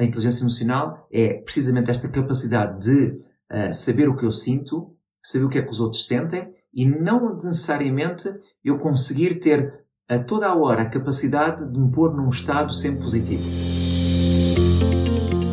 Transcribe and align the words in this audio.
a 0.00 0.04
inteligência 0.04 0.42
emocional 0.42 1.06
é 1.12 1.34
precisamente 1.34 1.90
esta 1.90 2.08
capacidade 2.08 2.80
de 2.80 3.18
uh, 3.52 3.74
saber 3.74 4.08
o 4.08 4.16
que 4.16 4.24
eu 4.24 4.32
sinto, 4.32 4.96
saber 5.22 5.44
o 5.44 5.48
que 5.50 5.58
é 5.58 5.62
que 5.62 5.70
os 5.70 5.78
outros 5.78 6.06
sentem 6.06 6.54
e 6.72 6.86
não 6.86 7.34
necessariamente 7.34 8.32
eu 8.64 8.78
conseguir 8.78 9.40
ter 9.40 9.80
a 10.08 10.18
toda 10.18 10.48
a 10.48 10.56
hora 10.56 10.82
a 10.82 10.88
capacidade 10.88 11.70
de 11.70 11.78
me 11.78 11.90
pôr 11.90 12.14
num 12.16 12.30
estado 12.30 12.72
sempre 12.72 13.02
positivo. 13.02 13.44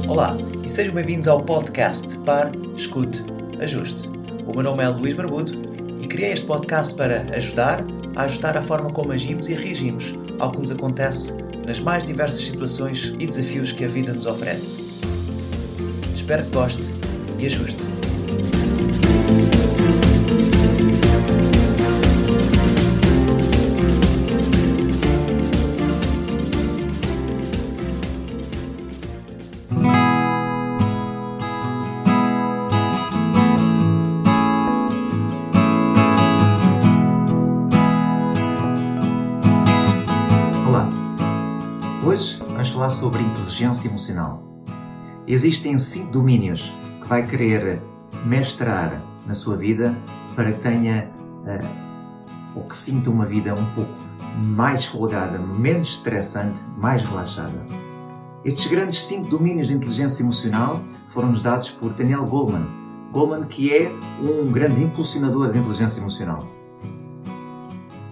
Olá 0.07 0.37
e 0.63 0.69
sejam 0.69 0.93
bem-vindos 0.93 1.27
ao 1.27 1.43
podcast 1.43 2.17
Par, 2.19 2.51
Escute, 2.73 3.21
Ajuste. 3.59 4.07
O 4.47 4.53
meu 4.53 4.63
nome 4.63 4.81
é 4.81 4.87
Luís 4.87 5.13
Barbudo 5.13 5.51
e 6.01 6.07
criei 6.07 6.31
este 6.31 6.45
podcast 6.45 6.95
para 6.95 7.23
ajudar 7.35 7.83
a 8.15 8.23
ajustar 8.23 8.55
a 8.55 8.61
forma 8.61 8.93
como 8.93 9.11
agimos 9.11 9.49
e 9.49 9.53
reagimos 9.53 10.13
ao 10.39 10.53
que 10.53 10.61
nos 10.61 10.71
acontece 10.71 11.46
nas 11.67 11.81
mais 11.81 12.05
diversas 12.05 12.45
situações 12.45 13.13
e 13.19 13.27
desafios 13.27 13.73
que 13.73 13.83
a 13.83 13.89
vida 13.89 14.13
nos 14.13 14.25
oferece. 14.25 14.77
Espero 16.15 16.45
que 16.45 16.51
goste 16.51 16.87
e 17.37 17.45
ajuste. 17.45 17.96
Falar 42.77 42.89
sobre 42.89 43.21
inteligência 43.21 43.89
emocional. 43.89 44.41
Existem 45.27 45.77
cinco 45.77 46.11
domínios 46.11 46.73
que 47.01 47.07
vai 47.07 47.25
querer 47.25 47.81
mestrar 48.25 49.01
na 49.25 49.35
sua 49.35 49.57
vida 49.57 49.97
para 50.35 50.53
que 50.53 50.59
tenha 50.59 51.11
uh, 51.43 52.57
ou 52.57 52.63
que 52.63 52.77
sinta 52.77 53.09
uma 53.09 53.25
vida 53.25 53.53
um 53.53 53.65
pouco 53.73 53.91
mais 54.37 54.85
folgada, 54.85 55.37
menos 55.37 55.89
estressante, 55.89 56.61
mais 56.77 57.01
relaxada. 57.01 57.65
Estes 58.45 58.67
grandes 58.67 59.03
cinco 59.03 59.29
domínios 59.29 59.67
de 59.67 59.73
inteligência 59.73 60.23
emocional 60.23 60.81
foram-nos 61.09 61.41
dados 61.41 61.69
por 61.71 61.91
Daniel 61.93 62.25
Goleman. 62.25 62.65
Goleman, 63.11 63.47
que 63.47 63.73
é 63.73 63.91
um 64.21 64.49
grande 64.51 64.81
impulsionador 64.81 65.51
da 65.51 65.57
inteligência 65.57 65.99
emocional. 65.99 66.47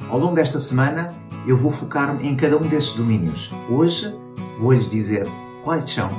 Ao 0.09 0.19
longo 0.19 0.35
desta 0.35 0.59
semana, 0.59 1.13
eu 1.47 1.57
vou 1.57 1.71
focar-me 1.71 2.27
em 2.27 2.35
cada 2.35 2.57
um 2.57 2.67
destes 2.67 2.95
domínios. 2.95 3.51
Hoje, 3.69 4.13
vou-lhes 4.59 4.89
dizer 4.89 5.27
quais 5.63 5.91
são 5.91 6.09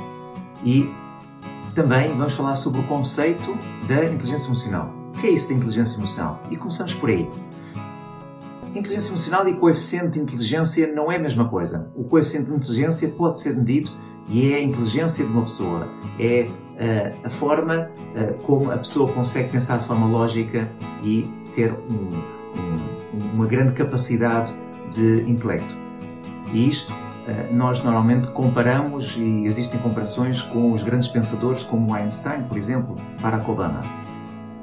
e 0.63 0.89
também 1.75 2.15
vamos 2.17 2.33
falar 2.33 2.55
sobre 2.55 2.81
o 2.81 2.83
conceito 2.83 3.57
da 3.87 4.05
inteligência 4.05 4.47
emocional. 4.47 4.93
O 5.15 5.19
que 5.19 5.27
é 5.27 5.31
isso 5.31 5.49
da 5.49 5.55
inteligência 5.55 5.97
emocional? 5.97 6.41
E 6.49 6.57
começamos 6.57 6.93
por 6.93 7.09
aí. 7.09 7.29
Inteligência 8.73 9.11
emocional 9.11 9.47
e 9.47 9.55
coeficiente 9.55 10.11
de 10.11 10.19
inteligência 10.19 10.91
não 10.93 11.11
é 11.11 11.17
a 11.17 11.19
mesma 11.19 11.47
coisa. 11.47 11.87
O 11.95 12.03
coeficiente 12.03 12.49
de 12.49 12.55
inteligência 12.55 13.09
pode 13.09 13.39
ser 13.39 13.55
medido 13.55 13.91
e 14.27 14.53
é 14.53 14.57
a 14.57 14.61
inteligência 14.61 15.25
de 15.25 15.31
uma 15.31 15.43
pessoa. 15.43 15.87
É 16.19 16.47
uh, 16.49 17.27
a 17.27 17.29
forma 17.29 17.89
uh, 18.15 18.33
como 18.43 18.71
a 18.71 18.77
pessoa 18.77 19.11
consegue 19.11 19.49
pensar 19.49 19.77
de 19.77 19.85
forma 19.85 20.07
lógica 20.07 20.69
e 21.03 21.29
ter 21.53 21.73
um, 21.73 22.11
um, 22.59 23.33
uma 23.33 23.47
grande 23.47 23.73
capacidade 23.73 24.51
de 24.91 25.21
intelecto. 25.29 25.75
E 26.53 26.69
isto 26.69 26.93
eh, 27.27 27.49
nós 27.51 27.83
normalmente 27.83 28.29
comparamos 28.29 29.15
e 29.17 29.45
existem 29.45 29.79
comparações 29.81 30.41
com 30.41 30.71
os 30.71 30.81
grandes 30.81 31.09
pensadores 31.09 31.61
como 31.63 31.93
Einstein, 31.93 32.43
por 32.43 32.57
exemplo, 32.57 32.95
Barack 33.19 33.49
Obama. 33.49 33.81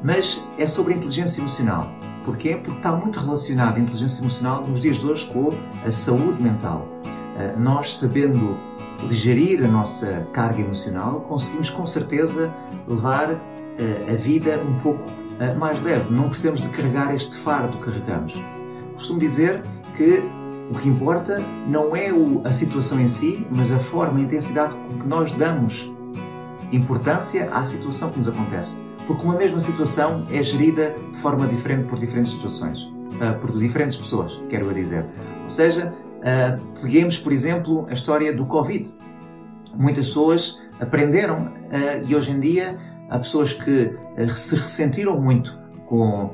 Mas 0.02 0.42
é 0.58 0.66
sobre 0.66 0.94
a 0.94 0.96
inteligência 0.96 1.40
emocional. 1.40 1.90
Porquê? 2.24 2.56
Porque 2.56 2.76
está 2.78 2.92
muito 2.92 3.20
relacionado 3.20 3.76
a 3.76 3.80
inteligência 3.80 4.22
emocional 4.22 4.66
nos 4.66 4.80
dias 4.80 4.96
de 4.96 5.06
hoje 5.06 5.26
com 5.30 5.50
a 5.86 5.92
saúde 5.92 6.42
mental. 6.42 6.88
Eh, 7.38 7.54
nós, 7.58 7.98
sabendo 7.98 8.56
digerir 9.08 9.62
a 9.62 9.68
nossa 9.68 10.26
carga 10.32 10.60
emocional, 10.60 11.20
conseguimos 11.28 11.68
com 11.68 11.86
certeza 11.86 12.50
levar 12.88 13.30
eh, 13.78 14.10
a 14.10 14.14
vida 14.14 14.58
um 14.66 14.78
pouco 14.80 15.04
mais 15.58 15.82
leve. 15.82 16.14
Não 16.14 16.28
precisamos 16.28 16.62
de 16.62 16.68
carregar 16.68 17.12
este 17.12 17.36
fardo 17.38 17.76
que 17.78 17.86
carregamos. 17.86 18.32
Costumo 18.94 19.18
dizer 19.18 19.64
que 19.96 20.22
o 20.70 20.78
que 20.78 20.88
importa 20.88 21.42
não 21.66 21.94
é 21.94 22.10
a 22.44 22.52
situação 22.52 23.00
em 23.00 23.08
si, 23.08 23.46
mas 23.50 23.70
a 23.70 23.78
forma, 23.78 24.18
a 24.18 24.22
intensidade 24.22 24.74
com 24.74 24.98
que 24.98 25.06
nós 25.06 25.32
damos 25.34 25.92
importância 26.72 27.50
à 27.52 27.64
situação 27.64 28.10
que 28.10 28.18
nos 28.18 28.28
acontece. 28.28 28.80
Porque 29.06 29.22
uma 29.22 29.36
mesma 29.36 29.60
situação 29.60 30.26
é 30.30 30.42
gerida 30.42 30.94
de 31.12 31.18
forma 31.20 31.46
diferente 31.46 31.84
por 31.84 31.98
diferentes 31.98 32.32
situações, 32.32 32.80
uh, 32.80 33.38
por 33.40 33.52
diferentes 33.58 33.96
pessoas, 33.96 34.40
quero 34.48 34.66
eu 34.66 34.72
dizer. 34.72 35.04
Ou 35.44 35.50
seja, 35.50 35.92
uh, 35.92 36.80
peguemos, 36.80 37.18
por 37.18 37.32
exemplo, 37.32 37.86
a 37.90 37.92
história 37.92 38.34
do 38.34 38.46
Covid. 38.46 38.90
Muitas 39.74 40.06
pessoas 40.06 40.62
aprenderam 40.80 41.42
uh, 41.42 42.06
e 42.08 42.16
hoje 42.16 42.32
em 42.32 42.40
dia 42.40 42.78
há 43.10 43.18
pessoas 43.18 43.52
que 43.52 43.94
se 44.36 44.56
ressentiram 44.56 45.20
muito 45.20 45.56
com 45.86 46.30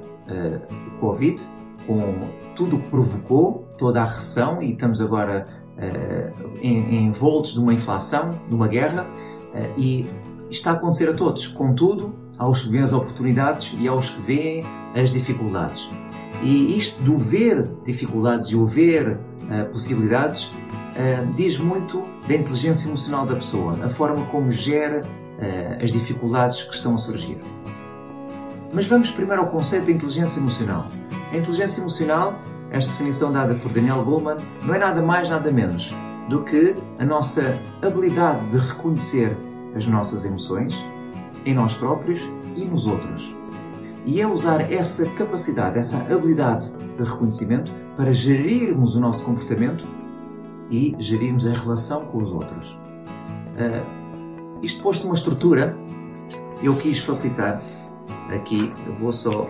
o 0.96 1.00
Covid, 1.00 1.42
com 1.90 2.28
tudo 2.54 2.76
o 2.76 2.80
que 2.80 2.88
provocou, 2.88 3.66
toda 3.76 4.00
a 4.00 4.04
recessão, 4.04 4.62
e 4.62 4.72
estamos 4.72 5.00
agora 5.00 5.48
uh, 5.76 6.64
envoltos 6.64 7.54
de 7.54 7.58
uma 7.58 7.74
inflação, 7.74 8.38
de 8.48 8.54
uma 8.54 8.68
guerra, 8.68 9.06
uh, 9.54 9.80
e 9.80 10.08
está 10.50 10.70
a 10.70 10.74
acontecer 10.74 11.08
a 11.08 11.14
todos. 11.14 11.48
Contudo, 11.48 12.14
aos 12.38 12.62
que 12.62 12.70
veem 12.70 12.84
as 12.84 12.92
oportunidades 12.92 13.76
e 13.78 13.88
aos 13.88 14.08
que 14.10 14.22
veem 14.22 14.64
as 14.94 15.10
dificuldades. 15.10 15.90
E 16.42 16.78
isto 16.78 17.02
do 17.02 17.18
ver 17.18 17.68
dificuldades 17.84 18.50
e 18.50 18.56
o 18.56 18.66
ver 18.66 19.18
uh, 19.18 19.70
possibilidades 19.72 20.44
uh, 20.44 21.32
diz 21.34 21.58
muito 21.58 22.04
da 22.28 22.34
inteligência 22.34 22.88
emocional 22.88 23.26
da 23.26 23.34
pessoa, 23.34 23.84
a 23.84 23.90
forma 23.90 24.24
como 24.26 24.52
gera 24.52 25.02
uh, 25.02 25.84
as 25.84 25.90
dificuldades 25.90 26.62
que 26.62 26.76
estão 26.76 26.94
a 26.94 26.98
surgir. 26.98 27.38
Mas 28.72 28.86
vamos 28.86 29.10
primeiro 29.10 29.42
ao 29.42 29.48
conceito 29.48 29.86
da 29.86 29.92
inteligência 29.92 30.38
emocional. 30.38 30.86
A 31.32 31.36
inteligência 31.36 31.80
emocional 31.80 32.34
esta 32.70 32.92
definição 32.92 33.32
dada 33.32 33.54
por 33.54 33.72
Daniel 33.72 34.04
Goleman 34.04 34.36
não 34.62 34.74
é 34.74 34.78
nada 34.78 35.02
mais, 35.02 35.28
nada 35.28 35.50
menos 35.50 35.92
do 36.28 36.44
que 36.44 36.76
a 36.98 37.04
nossa 37.04 37.58
habilidade 37.82 38.46
de 38.46 38.56
reconhecer 38.56 39.36
as 39.74 39.86
nossas 39.86 40.24
emoções 40.24 40.72
em 41.44 41.52
nós 41.52 41.74
próprios 41.74 42.20
e 42.56 42.64
nos 42.64 42.86
outros. 42.86 43.34
E 44.06 44.20
é 44.20 44.26
usar 44.26 44.72
essa 44.72 45.04
capacidade, 45.10 45.78
essa 45.78 45.98
habilidade 45.98 46.70
de 46.96 47.02
reconhecimento 47.02 47.72
para 47.96 48.12
gerirmos 48.12 48.94
o 48.94 49.00
nosso 49.00 49.24
comportamento 49.24 49.84
e 50.70 50.94
gerirmos 50.98 51.46
a 51.46 51.52
relação 51.52 52.06
com 52.06 52.18
os 52.18 52.30
outros. 52.30 52.70
Uh, 52.70 54.60
isto 54.62 54.80
posto 54.82 55.06
uma 55.06 55.16
estrutura, 55.16 55.76
eu 56.62 56.76
quis 56.76 56.98
facilitar 57.00 57.60
aqui, 58.32 58.72
eu 58.86 58.94
vou 58.94 59.12
só 59.12 59.48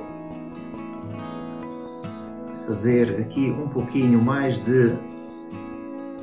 fazer 2.66 3.20
aqui 3.20 3.50
um 3.50 3.68
pouquinho 3.68 4.22
mais 4.22 4.64
de 4.64 4.94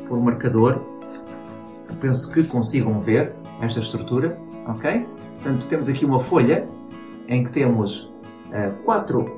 por 0.08 0.20
marcador. 0.20 0.82
Eu 1.90 1.96
penso 1.96 2.32
que 2.32 2.44
consigam 2.44 3.02
ver 3.02 3.34
esta 3.62 3.80
estrutura, 3.80 4.38
ok? 4.68 5.06
Portanto, 5.36 5.68
temos 5.68 5.90
aqui 5.90 6.06
uma 6.06 6.20
folha 6.20 6.68
em 7.28 7.44
que 7.44 7.52
temos 7.52 8.12
uh, 8.48 8.74
quatro 8.84 9.30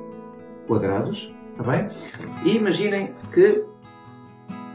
quadrados, 0.66 1.34
está 1.50 1.64
bem? 1.64 1.88
E 2.44 2.56
imaginem 2.56 3.12
que, 3.32 3.64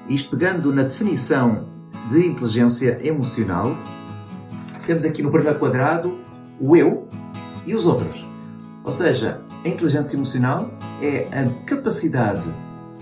isto 0.10 0.38
pegando 0.38 0.74
na 0.74 0.84
definição 0.84 1.68
de 2.10 2.28
inteligência 2.28 3.00
emocional, 3.06 3.76
temos 4.86 5.06
aqui 5.06 5.22
no 5.22 5.32
primeiro 5.32 5.58
quadrado 5.58 6.20
o 6.60 6.76
eu 6.76 7.08
e 7.66 7.74
os 7.74 7.86
outros. 7.86 8.26
Ou 8.84 8.92
seja, 8.92 9.42
a 9.66 9.68
inteligência 9.68 10.16
emocional 10.16 10.70
é 11.02 11.28
a 11.32 11.50
capacidade 11.66 12.54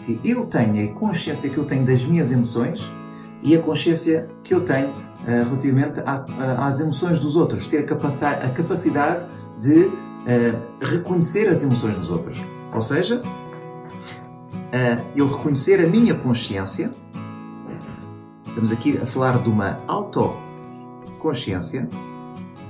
que 0.05 0.19
eu 0.23 0.45
tenho, 0.45 0.89
a 0.89 0.93
consciência 0.93 1.49
que 1.49 1.57
eu 1.57 1.65
tenho 1.65 1.85
das 1.85 2.05
minhas 2.05 2.31
emoções 2.31 2.89
e 3.41 3.53
a 3.55 3.61
consciência 3.61 4.29
que 4.43 4.53
eu 4.53 4.61
tenho 4.61 4.89
uh, 4.89 4.93
relativamente 5.25 5.99
a, 5.99 6.25
a, 6.39 6.67
às 6.67 6.79
emoções 6.79 7.19
dos 7.19 7.35
outros. 7.35 7.67
Ter 7.67 7.79
a, 7.79 7.83
capacidade, 7.83 8.45
a 8.45 8.49
capacidade 8.49 9.27
de 9.59 9.73
uh, 9.73 9.91
reconhecer 10.81 11.49
as 11.49 11.63
emoções 11.63 11.95
dos 11.95 12.09
outros. 12.09 12.41
Ou 12.73 12.81
seja, 12.81 13.17
uh, 13.17 13.23
eu 15.15 15.27
reconhecer 15.27 15.83
a 15.83 15.87
minha 15.87 16.15
consciência. 16.15 16.93
Estamos 18.47 18.71
aqui 18.71 18.97
a 18.97 19.05
falar 19.05 19.39
de 19.39 19.49
uma 19.49 19.79
autoconsciência. 19.85 21.89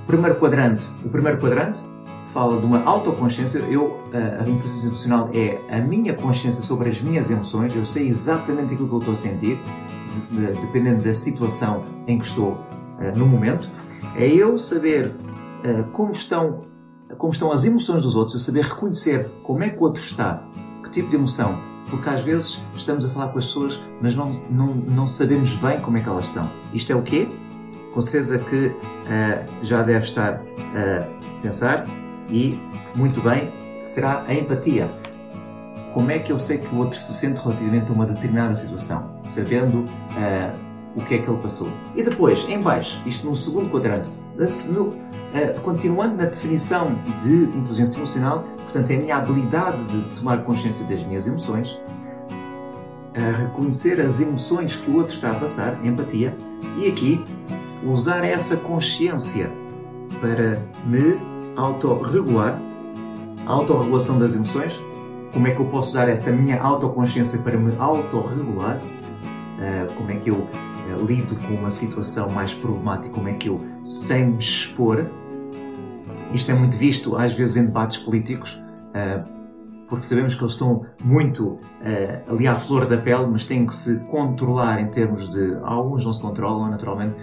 Primeiro 0.08 0.34
quadrante, 0.40 0.84
o 1.04 1.08
primeiro 1.08 1.38
quadrante 1.38 1.93
fala 2.34 2.58
de 2.58 2.66
uma 2.66 2.82
autoconsciência. 2.84 3.60
Eu, 3.60 4.00
a, 4.12 4.42
a 4.42 4.48
inteligência 4.48 4.88
emocional 4.88 5.30
é 5.32 5.60
a 5.70 5.78
minha 5.80 6.12
consciência 6.12 6.62
sobre 6.62 6.90
as 6.90 7.00
minhas 7.00 7.30
emoções. 7.30 7.74
Eu 7.74 7.84
sei 7.84 8.08
exatamente 8.08 8.74
aquilo 8.74 8.88
que 8.88 8.94
eu 8.94 8.98
estou 8.98 9.14
a 9.14 9.16
sentir, 9.16 9.58
de, 10.12 10.36
de, 10.36 10.60
dependendo 10.60 11.02
da 11.02 11.14
situação 11.14 11.84
em 12.08 12.18
que 12.18 12.26
estou 12.26 12.50
uh, 12.50 13.16
no 13.16 13.24
momento, 13.24 13.70
é 14.16 14.26
eu 14.26 14.58
saber 14.58 15.06
uh, 15.06 15.84
como, 15.92 16.10
estão, 16.10 16.62
como 17.16 17.32
estão 17.32 17.52
as 17.52 17.64
emoções 17.64 18.02
dos 18.02 18.16
outros, 18.16 18.34
eu 18.34 18.40
saber 18.40 18.64
reconhecer 18.64 19.30
como 19.44 19.62
é 19.62 19.70
que 19.70 19.78
o 19.78 19.82
outro 19.82 20.02
está, 20.02 20.42
que 20.82 20.90
tipo 20.90 21.08
de 21.10 21.16
emoção, 21.16 21.56
porque 21.88 22.08
às 22.08 22.22
vezes 22.22 22.64
estamos 22.74 23.06
a 23.06 23.10
falar 23.10 23.28
com 23.28 23.38
as 23.38 23.46
pessoas, 23.46 23.80
mas 24.02 24.14
não, 24.16 24.30
não, 24.50 24.74
não 24.74 25.08
sabemos 25.08 25.54
bem 25.56 25.80
como 25.80 25.98
é 25.98 26.00
que 26.00 26.08
elas 26.08 26.26
estão. 26.26 26.50
Isto 26.72 26.92
é 26.92 26.96
o 26.96 27.02
quê? 27.02 27.28
Com 27.92 28.00
certeza 28.00 28.38
que 28.38 28.66
uh, 28.66 29.64
já 29.64 29.82
deve 29.82 30.04
estar 30.04 30.42
a 30.74 31.40
pensar 31.40 31.86
e, 32.30 32.58
muito 32.94 33.20
bem, 33.20 33.52
será 33.84 34.24
a 34.26 34.34
empatia. 34.34 34.90
Como 35.92 36.10
é 36.10 36.18
que 36.18 36.32
eu 36.32 36.38
sei 36.38 36.58
que 36.58 36.74
o 36.74 36.78
outro 36.78 36.98
se 36.98 37.12
sente 37.12 37.40
relativamente 37.40 37.90
a 37.90 37.94
uma 37.94 38.06
determinada 38.06 38.54
situação? 38.54 39.20
Sabendo 39.26 39.78
uh, 39.78 40.58
o 40.96 41.04
que 41.04 41.14
é 41.14 41.18
que 41.18 41.30
ele 41.30 41.40
passou. 41.40 41.68
E 41.94 42.02
depois, 42.02 42.44
em 42.48 42.60
baixo, 42.60 43.00
isto 43.06 43.26
no 43.28 43.36
segundo 43.36 43.70
quadrante, 43.70 44.08
no, 44.70 44.88
uh, 44.88 45.60
continuando 45.62 46.16
na 46.16 46.24
definição 46.24 46.98
de 47.22 47.44
inteligência 47.56 47.98
emocional, 47.98 48.40
portanto, 48.40 48.90
é 48.90 48.96
a 48.96 48.98
minha 48.98 49.16
habilidade 49.16 49.84
de 49.84 50.02
tomar 50.16 50.42
consciência 50.42 50.84
das 50.86 51.02
minhas 51.04 51.26
emoções, 51.26 51.78
reconhecer 53.38 54.00
as 54.00 54.20
emoções 54.20 54.74
que 54.74 54.90
o 54.90 54.96
outro 54.96 55.14
está 55.14 55.30
a 55.30 55.34
passar, 55.34 55.78
empatia, 55.86 56.36
e 56.76 56.88
aqui 56.88 57.24
usar 57.84 58.24
essa 58.24 58.56
consciência 58.56 59.48
para 60.20 60.60
me 60.84 61.16
autorregular, 61.56 62.60
a 63.46 63.52
autorregulação 63.52 64.18
das 64.18 64.34
emoções, 64.34 64.80
como 65.34 65.48
é 65.48 65.50
que 65.50 65.60
eu 65.60 65.66
posso 65.66 65.90
usar 65.90 66.08
essa 66.08 66.30
minha 66.30 66.60
autoconsciência 66.60 67.38
para 67.40 67.58
me 67.58 67.76
autorregular, 67.78 68.76
uh, 68.78 69.92
como 69.94 70.10
é 70.12 70.14
que 70.16 70.30
eu 70.30 70.36
uh, 70.36 71.04
lido 71.04 71.34
com 71.36 71.54
uma 71.54 71.70
situação 71.70 72.30
mais 72.30 72.54
problemática, 72.54 73.10
como 73.10 73.28
é 73.28 73.34
que 73.34 73.48
eu, 73.48 73.60
sem 73.82 74.28
me 74.28 74.38
expor, 74.38 75.04
isto 76.32 76.50
é 76.50 76.54
muito 76.54 76.76
visto 76.76 77.16
às 77.16 77.34
vezes 77.34 77.56
em 77.56 77.66
debates 77.66 77.98
políticos, 77.98 78.54
uh, 78.54 79.34
porque 79.88 80.06
sabemos 80.06 80.34
que 80.34 80.40
eles 80.40 80.52
estão 80.52 80.86
muito 81.04 81.60
ali 82.26 82.48
à 82.48 82.54
flor 82.54 82.86
da 82.86 82.96
pele, 82.96 83.26
mas 83.26 83.44
têm 83.44 83.66
que 83.66 83.74
se 83.74 84.00
controlar 84.06 84.80
em 84.80 84.86
termos 84.86 85.28
de. 85.28 85.58
Alguns 85.62 86.04
não 86.04 86.12
se 86.12 86.22
controlam, 86.22 86.70
naturalmente, 86.70 87.14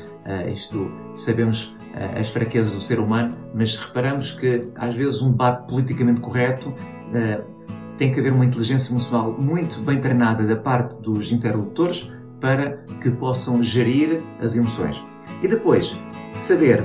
isto 0.54 0.90
sabemos 1.16 1.76
as 2.20 2.30
fraquezas 2.30 2.74
do 2.74 2.82
ser 2.82 3.00
humano, 3.00 3.36
mas 3.54 3.76
reparamos 3.78 4.32
que 4.32 4.70
às 4.76 4.96
vezes 4.96 5.22
um 5.22 5.32
debate 5.32 5.68
politicamente 5.68 6.22
correto 6.22 6.74
tem 7.98 8.14
que 8.14 8.20
haver 8.20 8.34
uma 8.34 8.46
inteligência 8.46 8.92
emocional 8.92 9.32
muito 9.38 9.80
bem 9.82 10.00
treinada 10.00 10.44
da 10.44 10.56
parte 10.56 10.96
dos 11.02 11.32
interlocutores 11.32 12.12
para 12.40 12.78
que 13.02 13.12
possam 13.12 13.62
gerir 13.62 14.22
as 14.40 14.56
emoções. 14.56 15.04
E 15.44 15.48
depois, 15.48 15.96
saber 16.34 16.84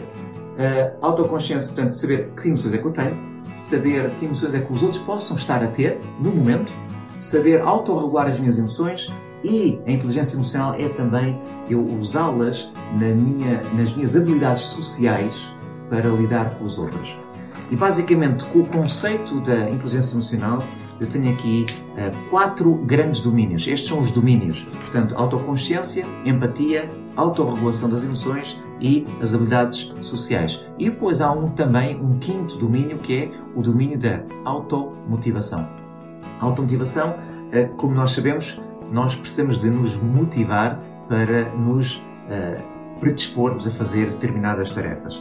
a 0.58 1.06
autoconsciência, 1.06 1.72
portanto, 1.72 1.94
saber 1.94 2.30
que 2.40 2.48
emoções 2.48 2.74
é 2.74 2.78
que 2.78 2.84
eu 2.84 2.92
tenho, 2.92 3.16
saber 3.52 4.10
que 4.18 4.24
emoções 4.26 4.54
é 4.54 4.60
que 4.60 4.72
os 4.72 4.82
outros 4.82 5.00
possam 5.00 5.36
estar 5.36 5.62
a 5.62 5.68
ter 5.68 5.98
no 6.20 6.30
momento, 6.30 6.72
saber 7.20 7.60
autorregular 7.60 8.26
as 8.28 8.38
minhas 8.38 8.58
emoções 8.58 9.10
e 9.46 9.80
a 9.86 9.92
inteligência 9.92 10.34
emocional 10.34 10.74
é 10.74 10.88
também 10.88 11.40
eu 11.70 11.80
usá-las 12.00 12.70
na 12.98 13.08
minha, 13.08 13.62
nas 13.74 13.94
minhas 13.94 14.16
habilidades 14.16 14.64
sociais 14.64 15.48
para 15.88 16.08
lidar 16.08 16.50
com 16.56 16.64
os 16.64 16.78
outros. 16.78 17.16
E 17.70 17.76
basicamente, 17.76 18.44
com 18.46 18.60
o 18.60 18.66
conceito 18.66 19.40
da 19.42 19.70
inteligência 19.70 20.14
emocional, 20.14 20.62
eu 21.00 21.06
tenho 21.06 21.32
aqui 21.32 21.64
uh, 21.92 22.30
quatro 22.30 22.74
grandes 22.86 23.20
domínios. 23.20 23.66
Estes 23.68 23.88
são 23.88 24.00
os 24.00 24.10
domínios. 24.12 24.64
Portanto, 24.64 25.14
autoconsciência, 25.16 26.04
empatia, 26.24 26.90
autorregulação 27.14 27.88
das 27.88 28.02
emoções 28.02 28.60
e 28.80 29.06
as 29.20 29.32
habilidades 29.32 29.92
sociais. 30.00 30.64
E 30.78 30.90
depois 30.90 31.20
há 31.20 31.30
um, 31.30 31.50
também 31.50 31.96
um 31.96 32.18
quinto 32.18 32.56
domínio 32.56 32.98
que 32.98 33.16
é 33.16 33.30
o 33.54 33.62
domínio 33.62 33.98
da 33.98 34.22
automotivação. 34.44 35.68
A 36.40 36.44
automotivação, 36.44 37.10
uh, 37.10 37.74
como 37.76 37.94
nós 37.94 38.12
sabemos, 38.12 38.58
nós 38.90 39.14
precisamos 39.14 39.58
de 39.58 39.70
nos 39.70 39.96
motivar 39.96 40.80
para 41.08 41.50
nos 41.50 41.96
uh, 41.96 42.98
predispormos 43.00 43.66
a 43.66 43.70
fazer 43.72 44.10
determinadas 44.10 44.70
tarefas. 44.70 45.20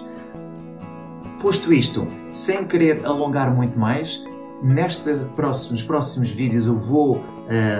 Posto 1.41 1.73
isto, 1.73 2.07
sem 2.31 2.65
querer 2.65 3.05
alongar 3.05 3.53
muito 3.53 3.77
mais, 3.77 4.23
Neste 4.63 5.11
nos 5.11 5.83
próximos 5.83 6.31
vídeos 6.31 6.65
eu 6.65 6.77
vou 6.77 7.17
uh, 7.17 7.21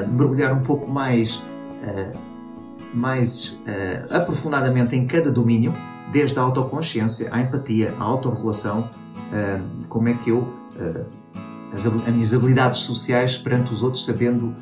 mergulhar 0.08 0.54
um 0.54 0.62
pouco 0.62 0.90
mais, 0.90 1.38
uh, 1.38 2.16
mais 2.94 3.58
aprofundadamente 4.10 4.96
em 4.96 5.08
cada 5.08 5.32
domínio, 5.32 5.74
desde 6.12 6.38
a 6.38 6.42
autoconsciência, 6.44 7.30
a 7.32 7.42
empatia, 7.42 7.94
a 8.00 8.04
autorregulação, 8.04 8.90
como 9.90 10.08
é 10.08 10.14
que 10.14 10.30
eu, 10.30 10.48
as, 11.74 11.86
minhas 11.86 12.34
habilidades 12.34 12.82
sociais 12.82 13.38
perante 13.38 13.74
os 13.74 13.84
outros, 13.84 14.06
sabendo, 14.06 14.56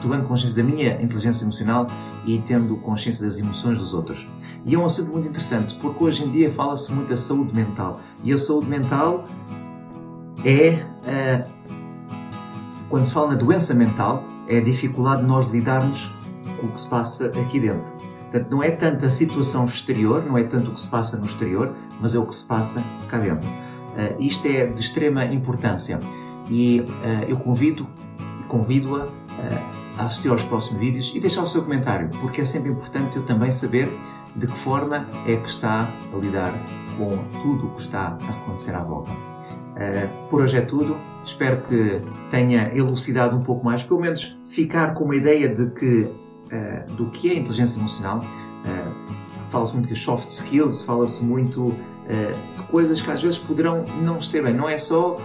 tomando 0.00 0.26
consciência 0.26 0.62
da 0.62 0.68
minha 0.68 1.00
inteligência 1.02 1.44
emocional 1.44 1.86
e 2.26 2.38
tendo 2.38 2.76
consciência 2.76 3.26
das 3.26 3.38
emoções 3.38 3.78
dos 3.78 3.94
outros. 3.94 4.26
E 4.66 4.74
é 4.74 4.78
um 4.78 4.84
assunto 4.84 5.10
muito 5.10 5.28
interessante, 5.28 5.78
porque 5.80 6.04
hoje 6.04 6.24
em 6.24 6.30
dia 6.30 6.50
fala-se 6.50 6.92
muito 6.92 7.08
da 7.08 7.16
saúde 7.16 7.54
mental. 7.54 8.00
E 8.22 8.32
a 8.32 8.38
saúde 8.38 8.68
mental 8.68 9.24
é, 10.44 10.84
é, 11.06 11.46
quando 12.88 13.06
se 13.06 13.12
fala 13.12 13.28
na 13.28 13.36
doença 13.36 13.74
mental, 13.74 14.24
é 14.48 14.58
a 14.58 14.60
dificuldade 14.60 15.22
de 15.22 15.28
nós 15.28 15.48
lidarmos 15.50 16.12
com 16.60 16.66
o 16.66 16.72
que 16.72 16.80
se 16.80 16.88
passa 16.88 17.26
aqui 17.26 17.60
dentro. 17.60 17.90
Portanto, 18.30 18.50
não 18.50 18.62
é 18.62 18.70
tanto 18.70 19.06
a 19.06 19.10
situação 19.10 19.64
exterior, 19.64 20.24
não 20.24 20.38
é 20.38 20.44
tanto 20.44 20.70
o 20.70 20.74
que 20.74 20.80
se 20.80 20.88
passa 20.88 21.16
no 21.16 21.26
exterior, 21.26 21.74
mas 22.00 22.14
é 22.14 22.18
o 22.18 22.26
que 22.26 22.34
se 22.34 22.46
passa 22.46 22.84
cá 23.08 23.18
dentro. 23.18 23.48
Uh, 23.48 24.20
isto 24.20 24.46
é 24.46 24.66
de 24.66 24.80
extrema 24.80 25.24
importância 25.24 26.00
e 26.50 26.80
uh, 26.80 27.24
eu 27.28 27.36
convido 27.36 27.86
convido-a 28.50 29.06
uh, 29.06 29.10
a 29.96 30.06
assistir 30.06 30.28
aos 30.28 30.42
próximos 30.42 30.80
vídeos 30.80 31.12
e 31.14 31.20
deixar 31.20 31.42
o 31.42 31.46
seu 31.46 31.62
comentário, 31.62 32.10
porque 32.20 32.40
é 32.40 32.44
sempre 32.44 32.70
importante 32.70 33.16
eu 33.16 33.22
também 33.22 33.52
saber 33.52 33.88
de 34.34 34.46
que 34.46 34.58
forma 34.58 35.06
é 35.26 35.36
que 35.36 35.48
está 35.48 35.88
a 36.12 36.16
lidar 36.16 36.52
com 36.98 37.16
tudo 37.42 37.68
o 37.68 37.70
que 37.76 37.82
está 37.82 38.18
a 38.20 38.30
acontecer 38.30 38.74
à 38.74 38.82
volta. 38.82 39.10
Uh, 39.10 40.28
por 40.28 40.42
hoje 40.42 40.58
é 40.58 40.62
tudo. 40.62 40.96
Espero 41.24 41.62
que 41.62 42.02
tenha 42.30 42.74
elucidado 42.74 43.36
um 43.36 43.42
pouco 43.42 43.64
mais, 43.64 43.82
pelo 43.82 44.00
menos 44.00 44.36
ficar 44.48 44.94
com 44.94 45.04
uma 45.04 45.14
ideia 45.14 45.54
de 45.54 45.70
que, 45.70 46.02
uh, 46.02 46.92
do 46.94 47.06
que 47.10 47.30
é 47.30 47.34
inteligência 47.34 47.78
emocional. 47.78 48.20
Fala-se 49.50 49.74
muito 49.74 49.88
de 49.88 49.96
soft 49.98 50.28
skills, 50.28 50.84
fala-se 50.84 51.24
muito 51.24 51.74
de 52.56 52.62
coisas 52.64 53.00
que 53.02 53.10
às 53.10 53.20
vezes 53.20 53.36
poderão 53.38 53.84
não 54.00 54.22
ser 54.22 54.44
bem. 54.44 54.54
Não 54.54 54.68
é 54.68 54.78
só 54.78 55.16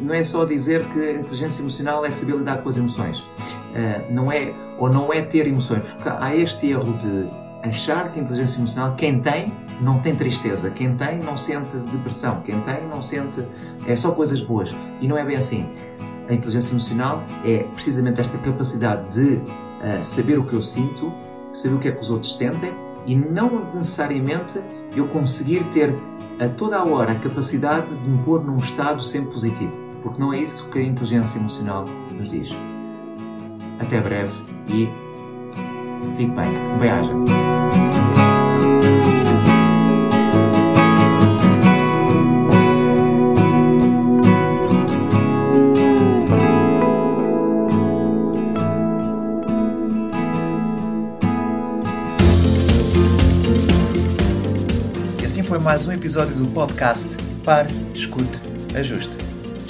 não 0.00 0.14
é 0.14 0.24
só 0.24 0.44
dizer 0.44 0.84
que 0.86 1.00
a 1.00 1.12
inteligência 1.12 1.62
emocional 1.62 2.04
é 2.04 2.10
saber 2.10 2.36
lidar 2.36 2.62
com 2.62 2.68
as 2.68 2.76
emoções. 2.76 3.24
não 4.10 4.30
é 4.30 4.52
ou 4.78 4.88
não 4.88 5.12
é 5.12 5.22
ter 5.22 5.46
emoções, 5.46 5.82
porque 5.82 6.08
há 6.08 6.34
este 6.34 6.70
erro 6.70 6.92
de 6.94 7.28
achar 7.68 8.12
que 8.12 8.20
a 8.20 8.22
inteligência 8.22 8.58
emocional 8.58 8.94
quem 8.96 9.20
tem 9.20 9.52
não 9.80 10.00
tem 10.00 10.14
tristeza, 10.14 10.70
quem 10.70 10.96
tem 10.96 11.18
não 11.18 11.36
sente 11.36 11.76
depressão, 11.90 12.40
quem 12.42 12.60
tem 12.60 12.86
não 12.88 13.02
sente. 13.02 13.44
é 13.86 13.96
só 13.96 14.12
coisas 14.12 14.40
boas. 14.42 14.70
E 15.00 15.08
não 15.08 15.16
é 15.16 15.24
bem 15.24 15.36
assim. 15.36 15.68
A 16.28 16.34
inteligência 16.34 16.72
emocional 16.72 17.22
é 17.44 17.64
precisamente 17.74 18.20
esta 18.20 18.38
capacidade 18.38 19.08
de 19.10 19.34
uh, 19.34 20.02
saber 20.02 20.38
o 20.38 20.44
que 20.44 20.54
eu 20.54 20.62
sinto, 20.62 21.12
saber 21.52 21.74
o 21.74 21.78
que 21.78 21.88
é 21.88 21.92
que 21.92 22.00
os 22.00 22.10
outros 22.10 22.36
sentem 22.36 22.72
e 23.06 23.14
não 23.14 23.66
necessariamente 23.66 24.60
eu 24.96 25.06
conseguir 25.08 25.62
ter 25.74 25.94
a 26.40 26.48
toda 26.48 26.78
a 26.78 26.84
hora 26.84 27.12
a 27.12 27.16
capacidade 27.16 27.86
de 27.86 28.08
me 28.08 28.22
pôr 28.22 28.42
num 28.42 28.56
estado 28.56 29.02
sempre 29.02 29.32
positivo. 29.32 29.83
Porque 30.04 30.20
não 30.20 30.34
é 30.34 30.40
isso 30.40 30.68
que 30.68 30.78
a 30.78 30.82
inteligência 30.82 31.38
emocional 31.38 31.86
nos 32.12 32.28
diz. 32.28 32.50
Até 33.80 34.00
breve 34.02 34.32
e 34.68 34.86
fique 36.16 36.30
bem. 36.30 36.52
Beijo. 36.78 37.24
foi 55.44 55.58
mais 55.58 55.86
um 55.86 55.92
episódio 55.92 56.34
do 56.34 56.46
podcast 56.48 57.16
Pare, 57.44 57.68
Escute, 57.94 58.40
Ajuste. 58.74 59.33